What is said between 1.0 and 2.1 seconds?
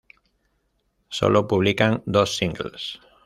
Sólo publican